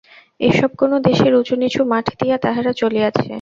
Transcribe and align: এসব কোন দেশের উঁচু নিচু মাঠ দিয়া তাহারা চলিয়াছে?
এসব 0.39 0.71
কোন 0.77 0.91
দেশের 1.01 1.33
উঁচু 1.35 1.55
নিচু 1.61 1.81
মাঠ 1.91 2.05
দিয়া 2.19 2.37
তাহারা 2.37 2.71
চলিয়াছে? 2.73 3.25